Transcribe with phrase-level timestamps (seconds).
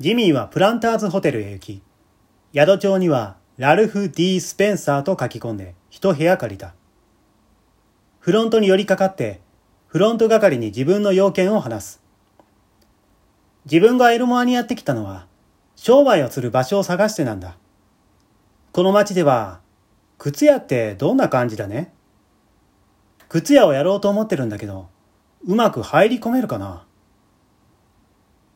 [0.00, 1.82] ジミーはプランターズホテルへ行き、
[2.54, 6.74] 宿帳にはラルフ・ D・ スペンサーと書き込んで一部屋借りた。
[8.18, 9.42] フロントに寄りかかって、
[9.88, 12.02] フロント係に自分の要件を話す。
[13.66, 15.26] 自分がエルモアにやってきたのは、
[15.76, 17.58] 商売をする場所を探してなんだ。
[18.72, 19.60] この町では、
[20.16, 21.92] 靴屋ってどんな感じだね
[23.28, 24.88] 靴屋をやろうと思ってるんだけど、
[25.44, 26.86] うまく入り込めるかな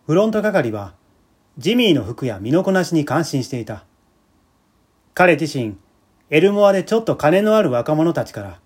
[0.06, 0.94] フロント係は、
[1.56, 3.84] ジミーの服や身のこなしに感心していた。
[5.14, 5.76] 彼自身、
[6.30, 8.60] エルモアでちょっと金のある若者たちから、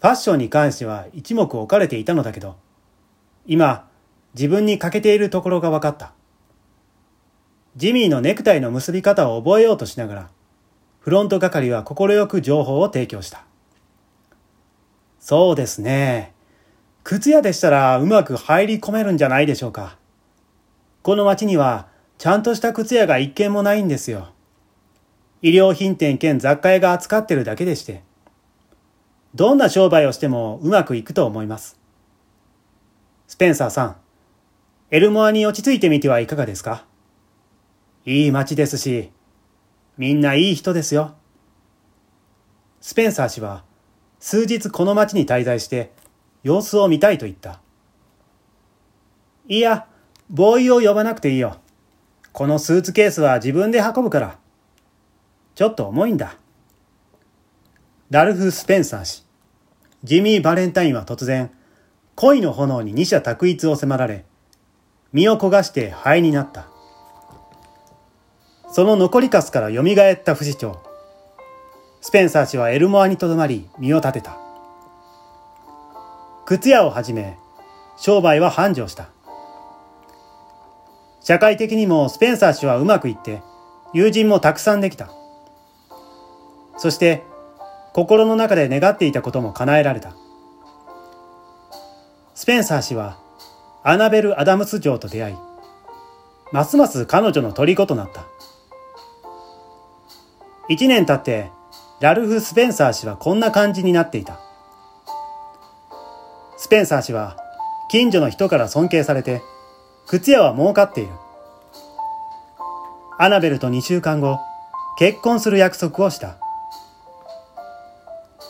[0.00, 2.56] ファッションに関しては一目置かれていたのだけど、
[3.46, 3.88] 今、
[4.34, 6.12] 自分に欠けているところが分かった。
[7.76, 10.30] ジミーのネクタイの結び方を覚えようとしながら、
[11.00, 13.44] フロント係は快く情報を提供した。
[15.20, 16.32] そうですね。
[17.04, 19.98] 靴屋でしたらうまく入り込めるんじゃないでしょうか。
[21.02, 24.28] この町にはちゃんとした靴屋が一軒もないんですよ。
[25.42, 28.02] 衣料品店兼雑貨屋が扱ってるだけでして。
[29.34, 31.78] どんな商売をしてもうまくいくと思います。
[33.28, 33.96] スペンサーさん、
[34.90, 36.86] エルモアに落ち着いてみてはいかがですか？
[38.06, 39.10] いい街ですし、
[39.98, 41.16] みんないい人ですよ。
[42.80, 43.64] スペンサー氏は
[44.20, 45.92] 数日この町に滞在して
[46.42, 47.60] 様子を見たいと言った。
[49.48, 49.86] いや、
[50.30, 51.58] ボーイを呼ばなくていいよ。
[52.36, 54.38] このスーツケースは自分で運ぶから。
[55.54, 56.36] ちょっと重いんだ。
[58.10, 59.24] ラルフ・スペンサー氏、
[60.04, 61.50] ジミー・バレンタインは突然、
[62.14, 64.26] 恋の炎に二者択一を迫られ、
[65.14, 66.68] 身を焦がして灰になった。
[68.70, 70.74] その残りかすから蘇った不死鳥。
[72.02, 74.36] スペンサー氏はエルモアにとどまり身を立てた。
[76.44, 77.38] 靴屋をはじめ、
[77.96, 79.15] 商売は繁盛した。
[81.26, 83.42] 社会的にもスペンサー氏はうまくいって、
[83.92, 85.10] 友人もたくさんできた。
[86.76, 87.24] そして、
[87.94, 90.14] 心の中で願っていたことも叶えられた。
[92.36, 93.18] スペンサー氏は、
[93.82, 95.36] アナベル・アダムス城と出会い、
[96.52, 98.24] ますます彼女の虜となった。
[100.68, 101.50] 一年経って、
[101.98, 104.38] ラルフ・スペンサー氏はこんな感じになっていた。
[106.56, 107.36] スペンサー氏は、
[107.88, 109.42] 近所の人から尊敬されて、
[110.06, 111.12] 靴屋は儲かっている。
[113.18, 114.38] アナベルと2週間後、
[114.98, 116.36] 結婚する約束をした。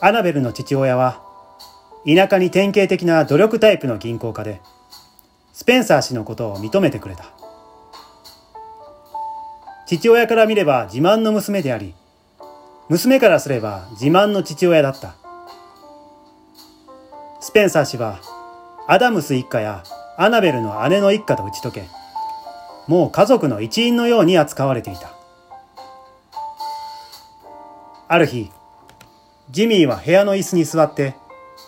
[0.02, 1.22] アナベルの父親は、
[2.06, 4.60] 田舎に典型的な努力タイプの銀行家で、
[5.54, 7.24] スペンサー氏のことを認めてくれた。
[9.86, 11.94] 父親から見れば自慢の娘であり、
[12.90, 15.14] 娘からすれば自慢の父親だった。
[17.40, 18.20] スペンサー氏は、
[18.88, 19.82] アダムス一家や
[20.18, 21.88] アナベルの姉の一家と打ち解け、
[22.86, 25.10] もう家族の一員のように扱われていた。
[28.08, 28.50] ある日、
[29.50, 31.14] ジミーは部屋の椅子に座って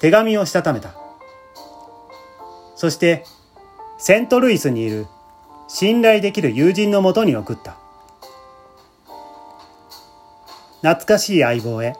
[0.00, 0.94] 手紙をしたためた。
[2.74, 3.24] そして、
[3.98, 5.08] セントルイスにいる
[5.66, 7.76] 信頼できる友人のもとに送った。
[10.80, 11.96] 懐かしい相棒へ。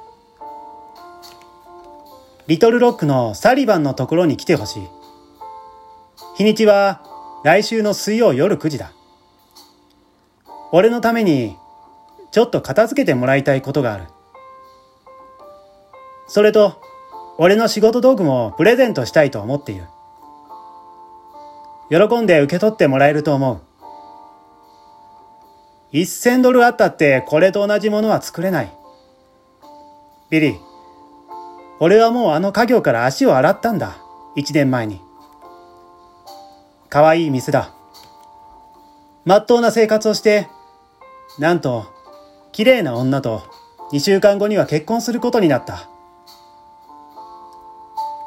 [2.47, 4.98] リトルロックのサリバンのところに来てほしい。
[6.39, 7.03] 日にちは
[7.43, 8.93] 来週の水曜夜9時だ。
[10.71, 11.57] 俺のために
[12.31, 14.05] ちょっと片付けてもらいたいことがある。
[16.29, 16.81] それと、
[17.39, 19.87] 俺の仕事道具もプレゼントしたいと思っている。
[21.91, 23.61] 喜んで受け取ってもらえると思う。
[25.93, 28.73] 1000ドルあったってこれと同じものは作れない。
[30.31, 30.59] ビリー、
[31.81, 33.97] 俺はもうあの家業から足を洗ったんだ。
[34.37, 35.08] 一年前に。
[36.91, 37.73] 可愛い店だ。
[39.25, 40.49] まっとうな生活をして、
[41.39, 41.87] なんと、
[42.53, 43.43] 綺麗な女と
[43.93, 45.89] 2週間後には結婚することになった。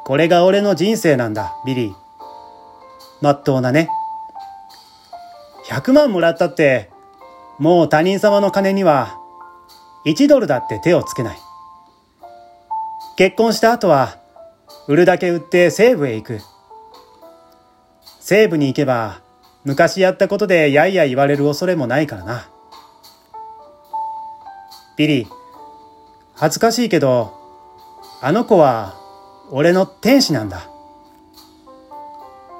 [0.04, 1.94] これが俺の人生なんだ、ビリー。
[3.20, 3.88] まっとうなね。
[5.68, 6.90] 100万もらったって、
[7.58, 9.18] もう他人様の金には、
[10.06, 11.38] 1ドルだって手をつけない。
[13.16, 14.18] 結婚した後は、
[14.88, 16.40] 売るだけ売って西部へ行く。
[18.24, 19.20] 西部に行けば、
[19.64, 22.48] 昔やったことでやいや言われる恐れもないからな。
[24.96, 25.28] ビリー、
[26.36, 27.32] 恥ずかしいけど、
[28.20, 28.94] あの子は
[29.50, 30.68] 俺の天使なんだ。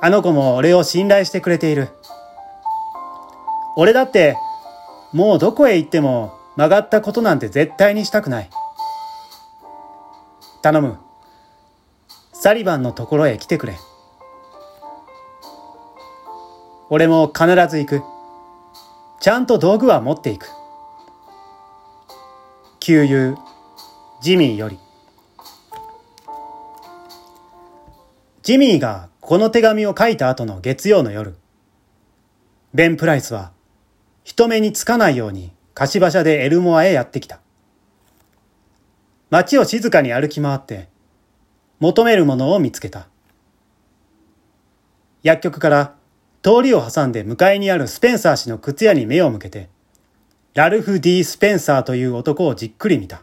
[0.00, 1.91] あの子も俺を信頼してくれている。
[3.76, 4.37] 俺だって、
[5.12, 8.50] もうどこへ行っても曲がったことなんて絶対にしたくない。
[10.61, 10.99] 頼む。
[12.32, 13.76] サリバンのところへ来てくれ。
[16.94, 18.03] 俺も必ず行く。
[19.19, 20.50] ちゃんと道具は持っていく。
[22.81, 23.35] 旧友、
[24.21, 24.79] ジミーより。
[28.43, 31.35] ジミーがこの手紙を書いた後の月曜の夜、
[32.75, 33.53] ベン・プライスは
[34.23, 37.41] 人目につかないように貸し馬車でエルモアへやってきた。
[39.31, 40.91] 街を静かに歩き回って
[41.81, 43.06] 求めるものを見つけた。
[45.23, 46.01] 薬局から
[46.43, 49.69] 通りを挟んで向かいにあるスペンサー氏の靴屋に目を向けて、
[50.55, 53.23] ラルフ・ディ・スペンサーという男をじっくり見た。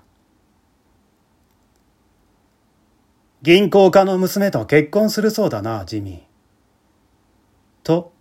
[3.42, 6.20] 銀行家の娘と結婚するそうだな、ジミー。
[7.84, 8.12] と、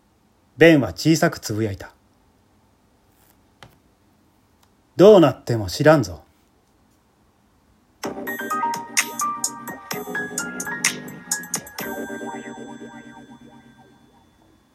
[0.56, 1.92] ベンは小さくつぶやいた。
[4.96, 6.22] どうなっても知らんぞ。